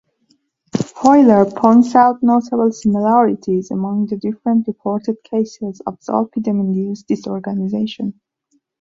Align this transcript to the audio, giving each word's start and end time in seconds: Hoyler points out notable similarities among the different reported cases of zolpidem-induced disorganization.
Hoyler 0.75 1.55
points 1.55 1.93
out 1.93 2.23
notable 2.23 2.71
similarities 2.71 3.69
among 3.69 4.07
the 4.07 4.17
different 4.17 4.65
reported 4.65 5.17
cases 5.23 5.79
of 5.85 5.99
zolpidem-induced 5.99 7.05
disorganization. 7.07 8.19